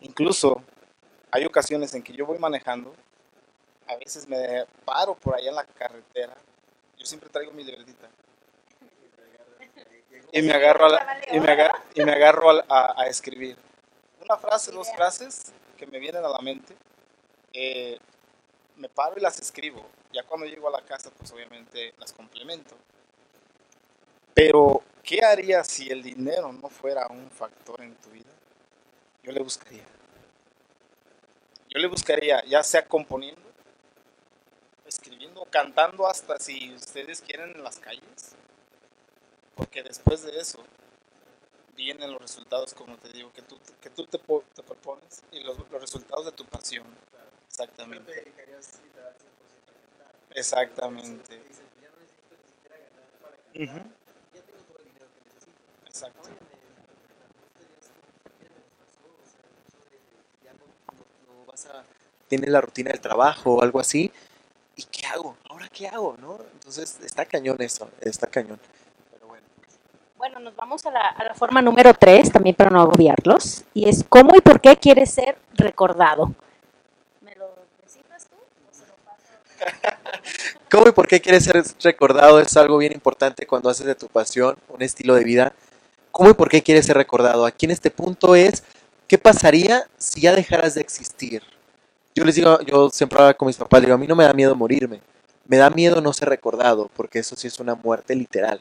[0.00, 0.62] Incluso
[1.30, 2.94] hay ocasiones en que yo voy manejando,
[3.86, 6.36] a veces me paro por allá en la carretera,
[6.98, 8.08] yo siempre traigo mi libretita
[10.32, 11.20] y me agarro a, la-
[11.94, 13.56] y me agarro a escribir
[14.24, 16.74] una frase, dos frases que me vienen a la mente.
[17.52, 17.98] eh,
[18.76, 19.86] me paro y las escribo.
[20.12, 22.76] Ya cuando llego a la casa, pues obviamente las complemento.
[24.34, 28.30] Pero, ¿qué haría si el dinero no fuera un factor en tu vida?
[29.22, 29.84] Yo le buscaría.
[31.68, 33.40] Yo le buscaría, ya sea componiendo,
[34.86, 38.36] escribiendo, cantando, hasta si ustedes quieren en las calles.
[39.56, 40.62] Porque después de eso
[41.76, 45.40] vienen los resultados, como te digo, que tú, que tú te, po- te propones y
[45.40, 46.86] los, los resultados de tu pasión.
[47.48, 48.32] Exactamente.
[50.34, 51.40] Exactamente.
[53.54, 53.80] Ujú.
[55.86, 56.28] Exacto.
[61.28, 61.84] no vas a
[62.28, 64.10] tienes la rutina del trabajo o algo así
[64.76, 68.60] y qué hago ahora qué hago no entonces está cañón eso está cañón
[70.18, 73.88] Bueno, nos vamos a la, a la forma número tres, también para no agobiarlos, y
[73.88, 76.32] es cómo y por qué quieres ser recordado.
[77.20, 78.36] ¿Me lo tú
[78.70, 79.98] o se lo paso?
[80.70, 84.08] cómo y por qué quieres ser recordado es algo bien importante cuando haces de tu
[84.08, 85.52] pasión un estilo de vida.
[86.10, 88.64] Cómo y por qué quieres ser recordado aquí en este punto es
[89.06, 91.42] qué pasaría si ya dejaras de existir
[92.16, 94.32] yo les digo yo siempre hablaba con mis papás digo a mí no me da
[94.32, 95.00] miedo morirme
[95.46, 98.60] me da miedo no ser recordado porque eso sí es una muerte literal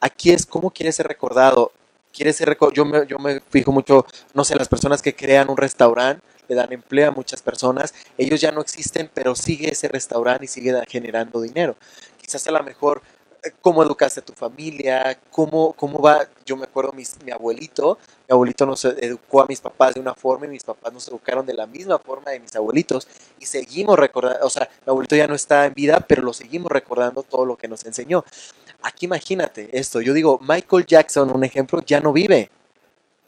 [0.00, 1.72] aquí es cómo quieres ser recordado.
[2.12, 5.50] Quieres ser reco- yo, me, yo me fijo mucho, no sé, las personas que crean
[5.50, 9.88] un restaurante, le dan empleo a muchas personas, ellos ya no existen, pero sigue ese
[9.88, 11.76] restaurante y sigue generando dinero.
[12.20, 13.02] Quizás a lo mejor
[13.44, 17.98] eh, cómo educaste a tu familia, cómo, cómo va, yo me acuerdo mis, mi abuelito,
[18.28, 21.44] mi abuelito nos educó a mis papás de una forma y mis papás nos educaron
[21.44, 23.06] de la misma forma de mis abuelitos
[23.38, 26.70] y seguimos recordando, o sea, mi abuelito ya no está en vida, pero lo seguimos
[26.72, 28.24] recordando todo lo que nos enseñó.
[28.86, 32.50] Aquí imagínate esto, yo digo, Michael Jackson, un ejemplo, ya no vive,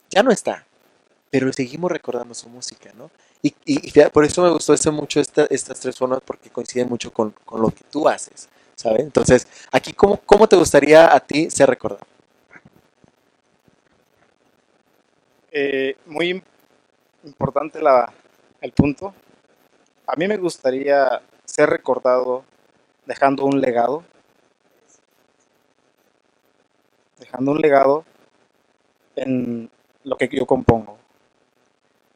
[0.08, 0.64] ya no está,
[1.30, 3.10] pero seguimos recordando su música, ¿no?
[3.42, 3.50] Y,
[4.10, 7.70] por eso me gustó este mucho esta- estas tres formas, porque coinciden mucho con, lo
[7.70, 9.00] que tú haces, ¿sabes?
[9.00, 12.06] Entonces, aquí, ¿cómo, ¿cómo te gustaría a ti ser recordado?
[15.50, 16.42] Eh, muy im-
[17.24, 18.12] importante la,
[18.60, 19.12] el punto.
[20.06, 22.44] A mí me gustaría ser recordado
[23.06, 24.04] dejando un legado.
[27.28, 28.04] Dejando un legado
[29.16, 29.70] en
[30.04, 30.98] lo que yo compongo.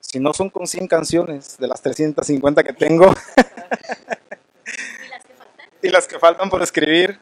[0.01, 3.13] Si no son con 100 canciones de las 350 que tengo
[5.83, 6.49] ¿Y las que faltan?
[6.49, 7.19] por escribir,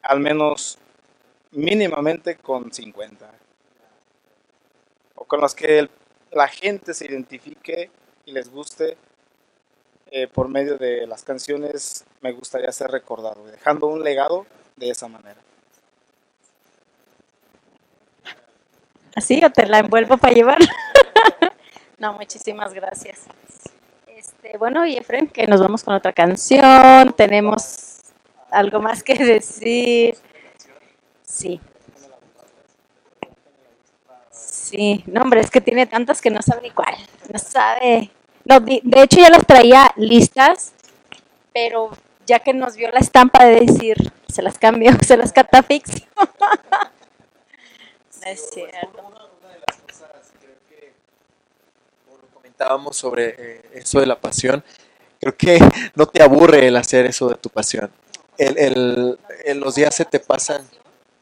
[0.00, 0.78] al menos
[1.50, 3.30] mínimamente con 50.
[5.16, 5.90] O con las que
[6.30, 7.90] la gente se identifique
[8.24, 8.96] y les guste
[10.10, 15.08] eh, por medio de las canciones, me gustaría ser recordado, dejando un legado de esa
[15.08, 15.40] manera.
[19.14, 20.58] ¿Así o te la envuelvo para llevar?
[21.98, 23.20] no, muchísimas gracias.
[24.06, 27.12] Este, bueno, y Efren, que nos vamos con otra canción.
[27.16, 27.98] Tenemos
[28.50, 30.16] algo más que decir.
[31.24, 31.60] Sí.
[34.30, 36.94] Sí, no, hombre, es que tiene tantas que no sabe ni cuál.
[37.32, 38.10] No sabe.
[38.44, 40.72] No, di- de hecho ya las traía listas,
[41.52, 41.90] pero
[42.26, 43.96] ya que nos vio la estampa de decir,
[44.28, 46.06] se las cambio, se las catafixio.
[48.24, 49.02] Es cierto.
[49.42, 50.32] Una de las cosas,
[50.68, 50.92] que,
[52.34, 54.62] comentábamos sobre eh, eso de la pasión,
[55.20, 55.58] creo que
[55.94, 57.90] no te aburre el hacer eso de tu pasión.
[58.38, 60.66] El, el- el- los días se te pasan.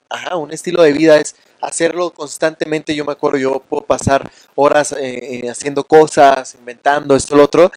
[0.09, 2.95] Ajá, un estilo de vida es hacerlo constantemente.
[2.95, 7.71] Yo me acuerdo, yo puedo pasar horas eh, eh, haciendo cosas, inventando esto, lo otro.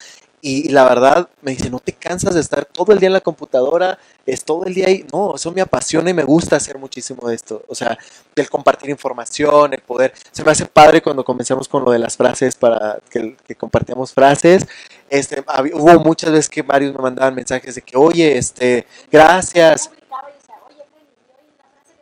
[0.46, 3.14] Y, y la verdad, me dice, ¿no te cansas de estar todo el día en
[3.14, 3.98] la computadora?
[4.26, 5.06] Es todo el día ahí.
[5.14, 7.64] No, eso me apasiona y me gusta hacer muchísimo de esto.
[7.70, 7.98] O sea,
[8.36, 10.14] el compartir información, el poder.
[10.34, 14.12] Se me hace padre cuando comenzamos con lo de las frases para que, que compartíamos
[14.12, 14.68] frases.
[15.10, 19.90] Este, hubo muchas veces que varios me mandaban mensajes de que, oye, este, gracias.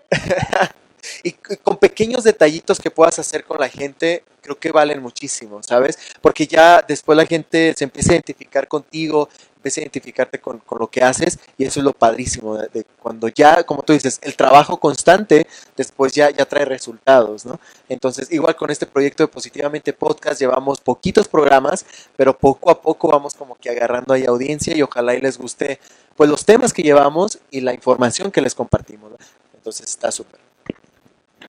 [1.23, 5.97] Y con pequeños detallitos que puedas hacer con la gente, creo que valen muchísimo, ¿sabes?
[6.21, 9.29] Porque ya después la gente se empieza a identificar contigo,
[9.61, 12.85] empieza a identificarte con, con lo que haces y eso es lo padrísimo, de, de
[12.99, 15.45] cuando ya, como tú dices, el trabajo constante
[15.77, 17.59] después ya, ya trae resultados, ¿no?
[17.87, 21.85] Entonces, igual con este proyecto de Positivamente Podcast, llevamos poquitos programas,
[22.17, 25.79] pero poco a poco vamos como que agarrando ahí audiencia y ojalá y les guste
[26.15, 29.17] pues los temas que llevamos y la información que les compartimos, ¿no?
[29.53, 30.50] Entonces está súper.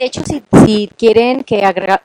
[0.02, 2.02] De hecho, si, quieren que agrega-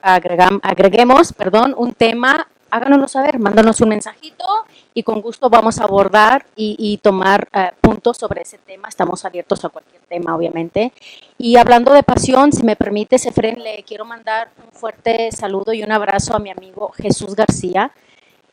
[0.62, 4.45] agreguemos perdón, un tema, háganoslo saber, mándanos un mensajito
[4.93, 8.88] y con gusto vamos a abordar y, tomar eh, puntos sobre ese tema.
[8.88, 10.93] Estamos abiertos a cualquier tema, obviamente.
[11.39, 15.81] Y hablando de pasión, si me permite, Efren, le quiero mandar un fuerte saludo y
[15.81, 17.89] un abrazo a mi amigo Jesús García.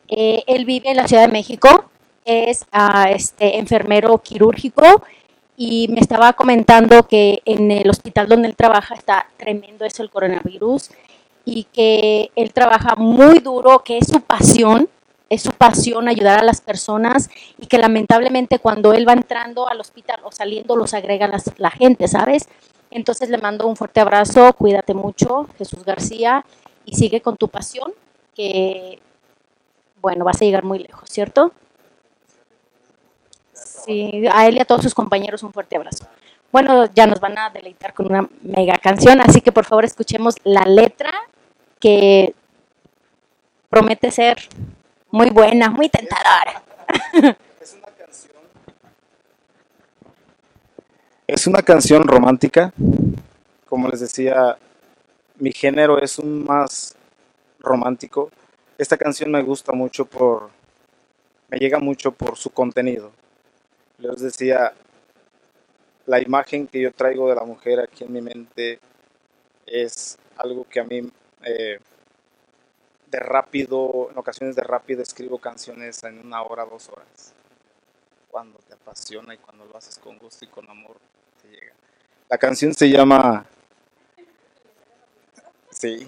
[0.07, 1.85] Eh, él vive en la Ciudad de México,
[2.25, 5.03] es ah, este, enfermero quirúrgico
[5.57, 10.09] y me estaba comentando que en el hospital donde él trabaja está tremendo eso el
[10.09, 10.89] coronavirus
[11.45, 14.89] y que él trabaja muy duro, que es su pasión,
[15.29, 19.79] es su pasión ayudar a las personas y que lamentablemente cuando él va entrando al
[19.79, 22.47] hospital o saliendo los agrega las- la gente, ¿sabes?
[22.91, 26.45] Entonces le mando un fuerte abrazo, cuídate mucho, Jesús García,
[26.85, 27.91] y sigue con tu pasión,
[28.35, 28.99] que
[30.01, 31.51] bueno, vas a llegar muy lejos, ¿cierto?
[33.87, 36.07] A él y a todos sus compañeros un fuerte abrazo.
[36.51, 40.35] Bueno, ya nos van a deleitar con una mega canción, así que por favor escuchemos
[40.43, 41.11] la letra
[41.79, 42.33] que
[43.69, 44.37] promete ser
[45.11, 46.63] muy buena, muy tentadora.
[47.61, 48.33] Es una canción.
[51.27, 52.73] Es una canción romántica.
[53.67, 54.57] Como les decía,
[55.37, 56.95] mi género es un más
[57.59, 58.31] romántico.
[58.77, 60.49] Esta canción me gusta mucho por.
[61.49, 63.11] me llega mucho por su contenido.
[64.11, 64.73] Les decía,
[66.05, 68.79] la imagen que yo traigo de la mujer aquí en mi mente
[69.65, 71.11] es algo que a mí
[71.43, 71.79] eh,
[73.07, 77.33] de rápido, en ocasiones de rápido escribo canciones en una hora, dos horas.
[78.29, 80.97] Cuando te apasiona y cuando lo haces con gusto y con amor,
[81.41, 81.73] te llega.
[82.29, 83.45] La canción se llama...
[85.71, 86.07] Sí.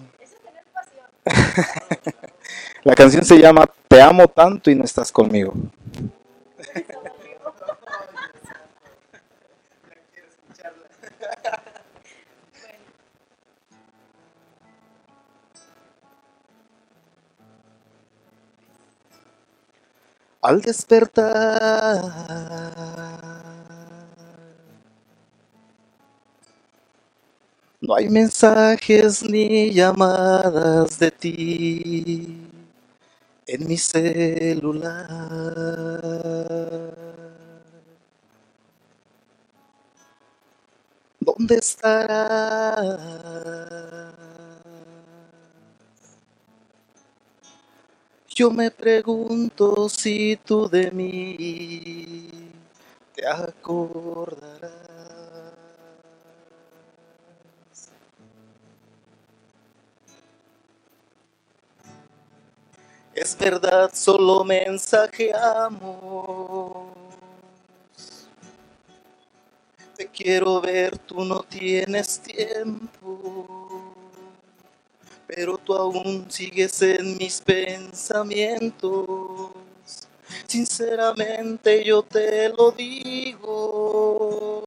[2.84, 5.54] La canción se llama Te amo tanto y no estás conmigo.
[20.48, 22.06] Al despertar,
[27.82, 32.48] no hay mensajes ni llamadas de ti
[33.46, 35.10] en mi celular.
[41.20, 43.00] ¿Dónde estarás?
[48.38, 52.30] Yo me pregunto si tú de mí
[53.16, 54.72] te acordarás.
[63.16, 66.94] Es verdad, solo mensajeamos.
[69.96, 72.97] Te quiero ver, tú no tienes tiempo,
[75.38, 79.52] pero tú aún sigues en mis pensamientos.
[80.48, 84.64] Sinceramente yo te lo digo.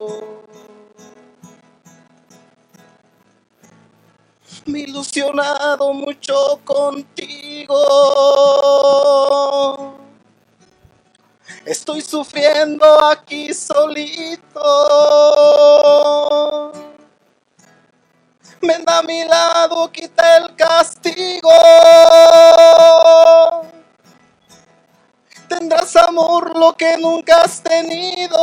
[4.65, 7.75] Me he ilusionado mucho contigo.
[11.65, 14.61] Estoy sufriendo aquí solito.
[18.71, 21.51] Ven a mi lado, quita el castigo.
[25.49, 28.37] Tendrás amor lo que nunca has tenido.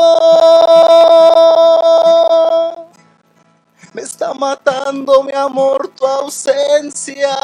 [3.94, 7.34] Me está matando mi amor tu ausencia.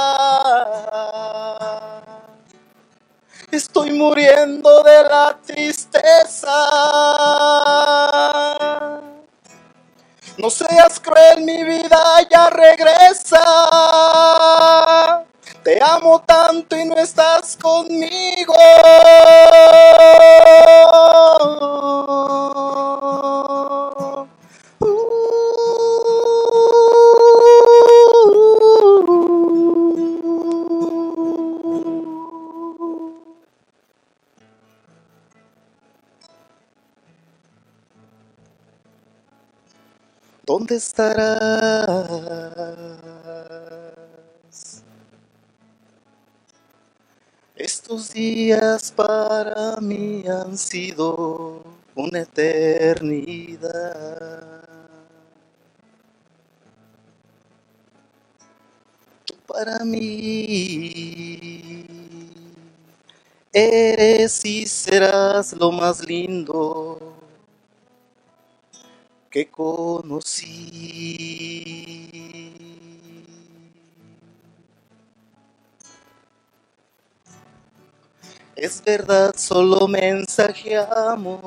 [3.51, 6.55] Estoy muriendo de la tristeza.
[10.37, 13.45] No seas cruel, mi vida ya regresa.
[15.63, 18.53] Te amo tanto y no estás conmigo.
[40.75, 42.09] ¿Dónde estarás?
[47.55, 51.63] Estos días para mí han sido
[51.95, 53.63] una eternidad.
[59.25, 61.87] Tú para mí
[63.53, 66.84] eres y serás lo más lindo
[69.35, 70.47] que conocí.
[78.55, 81.41] Es verdad, solo mensajeamos.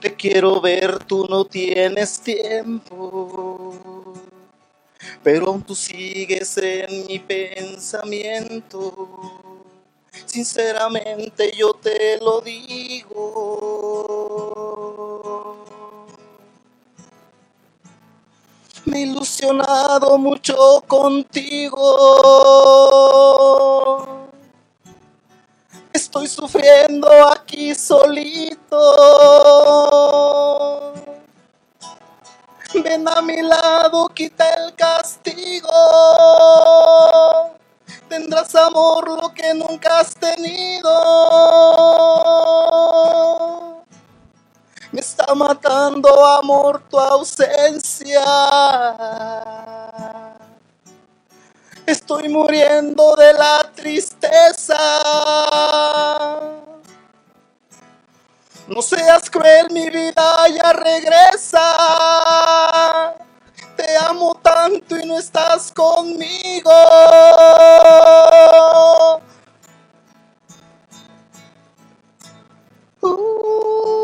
[0.00, 4.12] Te quiero ver, tú no tienes tiempo.
[5.22, 9.08] Pero aún tú sigues en mi pensamiento.
[10.26, 13.79] Sinceramente yo te lo digo.
[18.90, 21.78] Me ilusionado mucho contigo.
[25.92, 28.80] Estoy sufriendo aquí solito.
[32.82, 35.68] Ven a mi lado, quita el castigo.
[38.08, 40.90] Tendrás amor lo que nunca has tenido.
[44.92, 48.24] Me está matando amor tu ausencia.
[51.86, 54.76] Estoy muriendo de la tristeza.
[58.66, 61.64] No seas cruel, mi vida ya regresa.
[63.76, 66.70] Te amo tanto y no estás conmigo.
[73.00, 73.99] Oh,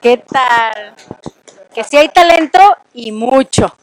[0.00, 0.94] ¿Qué tal?
[1.74, 2.58] Que sí hay talento
[2.94, 3.74] y mucho.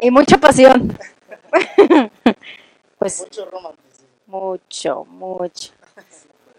[0.00, 0.96] Y mucha pasión.
[2.98, 4.08] pues Mucho romanticismo.
[4.26, 5.72] mucho, mucho.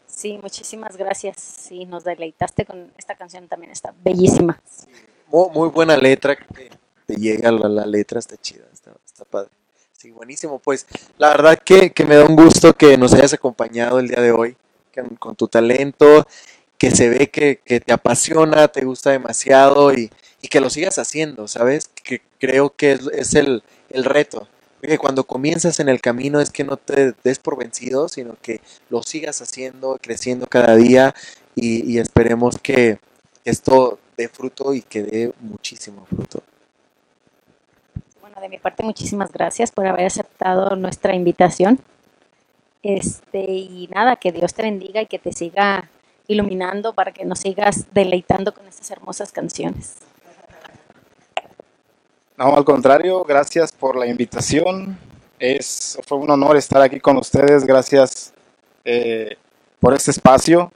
[0.06, 1.38] Sí, muchísimas gracias.
[1.40, 4.62] Sí, nos deleitaste con esta canción también está bellísima.
[5.28, 6.70] Muy, muy buena letra, que
[7.06, 9.50] te llega la, la letra, está chida, está, está padre.
[9.94, 10.60] Sí, buenísimo.
[10.60, 10.86] Pues
[11.18, 14.32] la verdad que, que me da un gusto que nos hayas acompañado el día de
[14.32, 14.58] hoy
[14.94, 16.28] con, con tu talento,
[16.82, 20.10] que se ve que, que te apasiona, te gusta demasiado y,
[20.42, 21.92] y que lo sigas haciendo, ¿sabes?
[22.04, 23.62] Que creo que es, es el,
[23.92, 24.48] el reto.
[24.80, 28.62] Porque cuando comienzas en el camino es que no te des por vencido, sino que
[28.90, 31.14] lo sigas haciendo, creciendo cada día
[31.54, 32.98] y, y esperemos que
[33.46, 36.42] esto dé fruto y que dé muchísimo fruto.
[38.22, 41.80] Bueno, de mi parte, muchísimas gracias por haber aceptado nuestra invitación.
[42.82, 45.88] Este, y nada, que Dios te bendiga y que te siga
[46.32, 49.98] iluminando para que nos sigas deleitando con estas hermosas canciones.
[52.38, 54.98] No, al contrario, gracias por la invitación.
[55.38, 57.66] Es, fue un honor estar aquí con ustedes.
[57.66, 58.34] Gracias
[58.84, 59.38] eh,
[59.80, 60.72] por este espacio.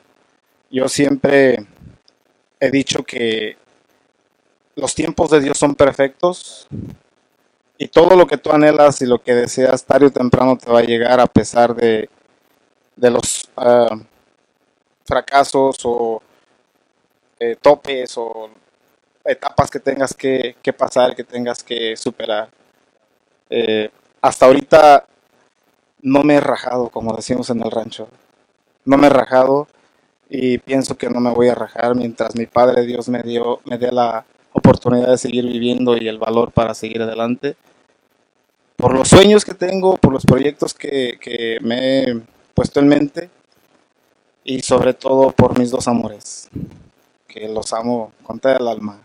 [0.69, 1.65] Yo siempre
[2.59, 3.57] he dicho que
[4.75, 6.67] los tiempos de Dios son perfectos
[7.77, 10.79] y todo lo que tú anhelas y lo que deseas tarde o temprano te va
[10.79, 12.09] a llegar a pesar de,
[12.95, 13.97] de los ah,
[15.05, 16.21] fracasos o
[17.39, 18.49] eh, topes o
[19.23, 22.49] etapas que tengas que, pasar, que tengas que superar.
[23.49, 23.89] Eh,
[24.21, 25.05] hasta ahorita
[26.01, 28.07] no me he rajado, como decimos en el rancho.
[28.83, 29.67] No me he rajado
[30.29, 33.77] y pienso que no me voy a rajar mientras mi Padre Dios me dio me
[33.77, 37.55] dé la oportunidad de seguir viviendo y el valor para seguir adelante.
[38.75, 42.21] Por los sueños que tengo, por los proyectos que me he
[42.53, 43.29] puesto en mente
[44.45, 46.47] y sobre todo por mis dos amores,
[47.27, 49.01] que los amo con toda el alma.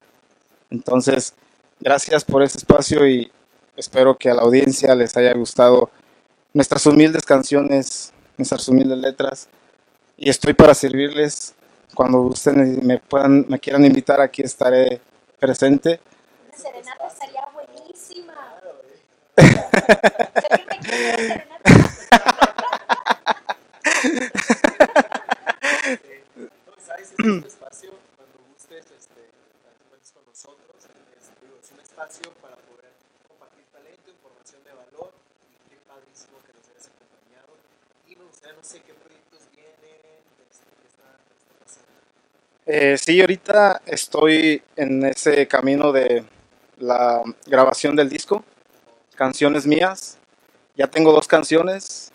[0.68, 1.32] Entonces,
[1.80, 3.32] gracias por este espacio y
[3.74, 5.88] espero que a la audiencia les haya gustado
[6.52, 9.48] nuestras humildes canciones, nuestras humildes letras
[10.18, 11.54] y estoy para servirles.
[11.94, 15.00] Cuando ustedes me puedan, me quieran invitar, aquí estaré
[15.40, 16.00] presente.
[16.48, 18.34] Una serenata estaría buenísima.
[27.20, 29.20] Espacio, cuando gustes, este,
[29.90, 30.76] cuentes con nosotros.
[30.80, 32.92] Es, digo, es un espacio para poder
[33.28, 35.12] compartir talento, información de valor.
[35.44, 37.52] Y qué padrísimo que nos hayas acompañado.
[38.08, 41.20] Y me gustaría, no sé qué proyectos vienen, este, qué está,
[42.64, 42.92] qué.
[42.92, 46.24] Eh, sí, ahorita estoy en ese camino de
[46.78, 48.44] la grabación del disco,
[49.14, 50.16] canciones mías.
[50.74, 52.12] Ya tengo dos canciones,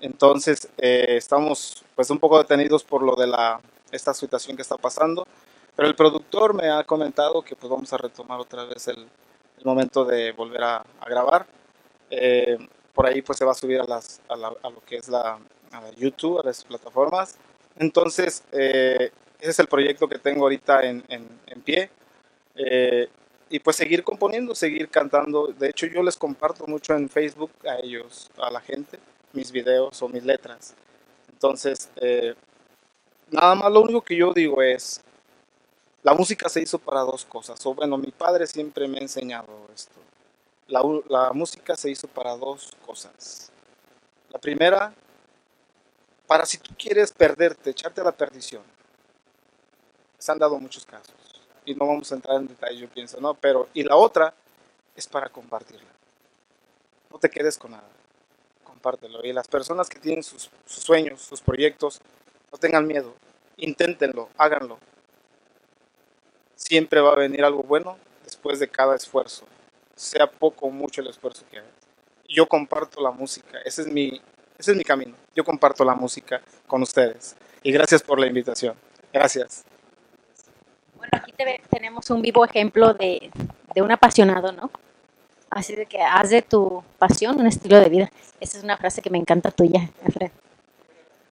[0.00, 3.60] entonces eh, estamos pues un poco detenidos por lo de la
[3.92, 5.26] esta situación que está pasando,
[5.76, 9.08] pero el productor me ha comentado que pues vamos a retomar otra vez el,
[9.64, 11.46] momento de volver a, grabar.
[12.10, 12.56] Eh,
[12.94, 15.38] por ahí pues se va a subir a, las, a, lo que es la
[15.96, 17.36] YouTube, a las plataformas.
[17.76, 21.90] Entonces, eh, ese es el proyecto que tengo ahorita en, en, pie.
[22.56, 23.08] Eh,
[23.48, 25.46] y pues seguir componiendo, seguir cantando.
[25.46, 28.98] De hecho, yo les comparto mucho en Facebook a ellos, a la gente,
[29.32, 30.74] mis videos o mis letras.
[31.32, 31.90] Entonces,
[33.30, 35.00] nada más lo único que yo digo es,
[36.02, 37.64] la música se hizo para dos cosas.
[37.66, 40.00] O bueno, mi padre siempre me ha enseñado esto.
[40.68, 43.50] La, la música se hizo para dos cosas.
[44.30, 44.94] La primera,
[46.26, 48.62] para si tú quieres perderte, echarte a la perdición.
[50.18, 51.14] Se han dado muchos casos.
[51.64, 53.34] Y no vamos a entrar en detalle, yo pienso, ¿no?
[53.34, 54.32] Pero, y la otra
[54.96, 55.90] es para compartirla.
[57.10, 57.88] No te quedes con nada.
[58.64, 59.24] Compártelo.
[59.24, 62.00] Y las personas que tienen sus, sus sueños, sus proyectos,
[62.52, 63.14] no tengan miedo.
[63.56, 64.78] Inténtenlo, háganlo.
[66.54, 69.44] Siempre va a venir algo bueno después de cada esfuerzo.
[69.94, 71.70] Sea poco o mucho el esfuerzo que hagas.
[72.28, 73.58] Yo comparto la música.
[73.64, 74.20] Ese es mi,
[74.58, 75.14] ese es mi camino.
[75.34, 77.36] Yo comparto la música con ustedes.
[77.62, 78.74] Y gracias por la invitación.
[79.12, 79.64] Gracias.
[80.96, 83.30] Bueno, aquí te tenemos un vivo ejemplo de,
[83.74, 84.70] de un apasionado, ¿no?
[85.50, 88.10] Así de que haz de tu pasión un estilo de vida.
[88.38, 90.30] Esa es una frase que me encanta tuya, Efren.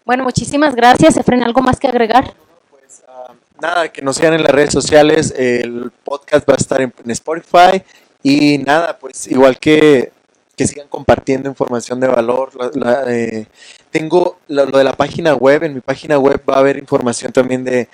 [0.06, 1.44] Bueno, muchísimas gracias, Efren.
[1.44, 2.34] ¿Algo más que agregar?
[2.72, 5.34] Pues ah, nada, que nos sigan en las redes sociales.
[5.38, 7.84] El podcast va a estar en, Spotify.
[8.24, 10.12] Y nada, pues igual que,
[10.56, 12.50] que sigan compartiendo información de valor.
[12.76, 13.46] la- eh,
[13.92, 15.64] tengo lo, de la página web.
[15.64, 17.88] En mi página web va a haber información también de,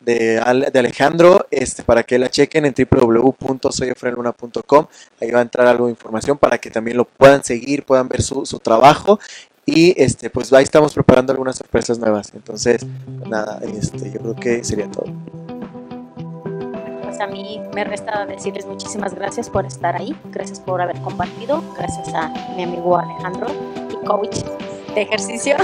[0.00, 0.40] de,
[0.72, 4.86] de Alejandro este, para que la chequen en www.soyefrenluna.com.
[5.20, 8.20] Ahí va a entrar algo de información para que también lo puedan seguir, puedan ver
[8.22, 9.18] su, su trabajo.
[9.66, 12.32] Y este, pues ahí estamos preparando algunas sorpresas nuevas.
[12.34, 12.84] Entonces,
[13.26, 15.06] nada, este, yo creo que sería todo.
[17.02, 21.62] Pues a mí me resta decirles muchísimas gracias por estar ahí, gracias por haber compartido,
[21.78, 23.46] gracias a mi amigo Alejandro
[23.90, 24.38] y coach
[24.94, 25.56] de ejercicio.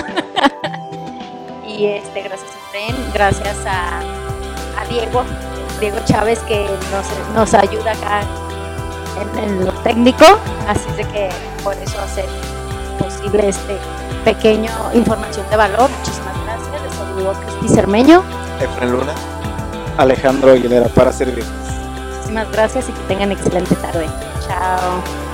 [1.68, 4.00] y este, gracias a Fren, gracias a,
[4.80, 5.24] a Diego,
[5.78, 8.22] Diego Chávez que nos, nos ayuda acá
[9.36, 10.24] en, en lo técnico,
[10.66, 11.28] así de que
[11.62, 12.26] por eso hacer
[13.20, 13.78] posible este
[14.24, 15.90] pequeño información de valor.
[15.90, 18.22] Muchísimas gracias, les saludo Cristi Cermeño.
[18.60, 19.14] Efren Luna.
[19.98, 21.44] Alejandro Aguilera para servir.
[22.14, 24.06] Muchísimas gracias y que tengan excelente tarde.
[24.46, 25.29] Chao.